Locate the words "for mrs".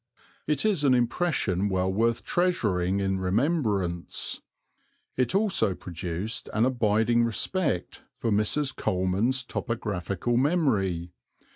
8.17-8.75